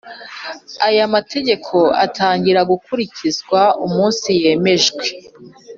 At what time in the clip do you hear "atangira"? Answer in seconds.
2.05-2.61